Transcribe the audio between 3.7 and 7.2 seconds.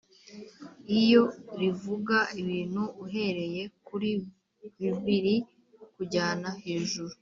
kuri bibiri kujyana hejuru